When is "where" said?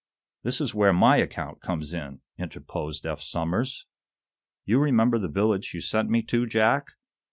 0.73-0.93